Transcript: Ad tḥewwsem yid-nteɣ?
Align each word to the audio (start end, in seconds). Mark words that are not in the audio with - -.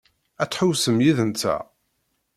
Ad 0.41 0.47
tḥewwsem 0.49 0.97
yid-nteɣ? 1.05 1.61